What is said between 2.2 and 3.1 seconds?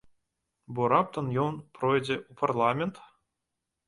ў парламент?